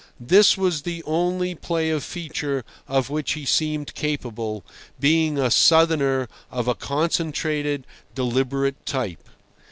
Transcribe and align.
This 0.19 0.57
was 0.57 0.81
the 0.81 1.03
only 1.03 1.53
play 1.53 1.91
of 1.91 2.03
feature 2.03 2.65
of 2.87 3.11
which 3.11 3.33
he 3.33 3.45
seemed 3.45 3.93
capable, 3.93 4.65
being 4.99 5.37
a 5.37 5.51
Southerner 5.51 6.27
of 6.49 6.67
a 6.67 6.73
concentrated, 6.73 7.85
deliberate 8.15 8.83
type. 8.87 9.23